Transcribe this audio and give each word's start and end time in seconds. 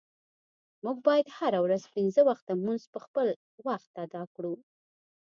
مونږه 0.83 1.01
باید 1.07 1.27
هره 1.37 1.59
ورځ 1.65 1.83
پنځه 1.95 2.21
وخته 2.29 2.51
مونز 2.63 2.83
په 2.93 2.99
خپل 3.05 3.27
وخت 3.67 3.91
اداء 4.03 4.27
کړو. 4.35 4.53